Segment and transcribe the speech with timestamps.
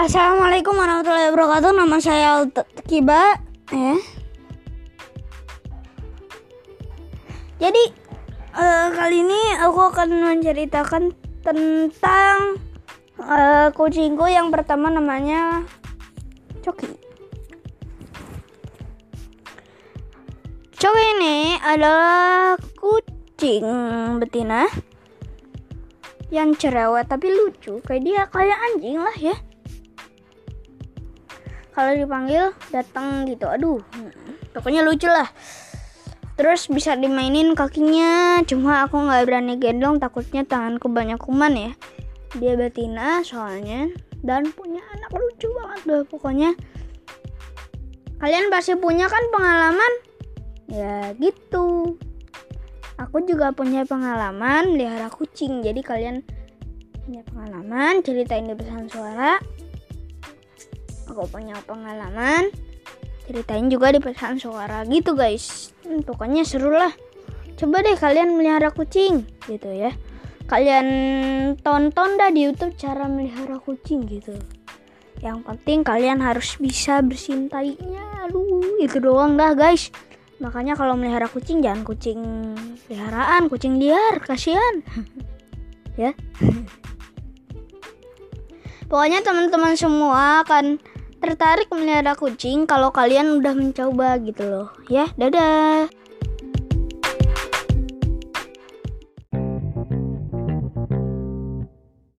[0.00, 1.76] Assalamualaikum warahmatullahi wabarakatuh.
[1.76, 2.48] Nama saya
[2.88, 3.36] Kiba.
[3.68, 4.00] Ya.
[7.60, 7.84] Jadi
[8.56, 11.12] uh, kali ini aku akan menceritakan
[11.44, 12.56] tentang
[13.20, 15.68] uh, kucingku yang pertama namanya
[16.64, 16.88] Coki.
[20.80, 23.68] Coki ini adalah kucing
[24.16, 24.64] betina
[26.32, 29.36] yang cerewet tapi lucu kayak dia kayak anjing lah ya
[31.80, 33.48] kalau dipanggil datang gitu.
[33.48, 33.80] Aduh
[34.52, 35.32] pokoknya lucu lah.
[36.36, 38.44] Terus bisa dimainin kakinya.
[38.44, 41.72] Cuma aku nggak berani gendong takutnya tanganku banyak kuman ya.
[42.36, 43.88] Dia betina soalnya
[44.20, 46.52] dan punya anak lucu banget deh pokoknya.
[48.20, 49.92] Kalian pasti punya kan pengalaman?
[50.68, 51.96] Ya gitu.
[53.00, 55.64] Aku juga punya pengalaman melihara kucing.
[55.64, 56.20] Jadi kalian
[57.08, 59.40] punya pengalaman ceritain di pesan suara
[61.10, 62.54] aku punya pengalaman.
[63.26, 65.74] Ceritain juga di pesan suara gitu guys.
[65.82, 66.94] Hmm, pokoknya seru lah.
[67.58, 69.94] Coba deh kalian melihara kucing gitu ya.
[70.50, 70.86] Kalian
[71.62, 74.34] tonton dah di YouTube cara melihara kucing gitu.
[75.20, 79.92] Yang penting kalian harus bisa bersihin tainya aduh itu doang dah guys.
[80.40, 82.18] Makanya kalau melihara kucing jangan kucing
[82.88, 84.82] peliharaan kucing liar kasihan.
[85.98, 86.16] Ya.
[88.90, 90.80] Pokoknya teman-teman semua akan
[91.20, 94.68] tertarik melihara kucing kalau kalian udah mencoba gitu loh.
[94.88, 95.99] Ya dadah